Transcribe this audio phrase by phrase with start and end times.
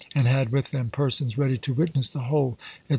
[0.15, 2.57] and had with them persons ready to witness the whole,
[2.87, 2.89] &c.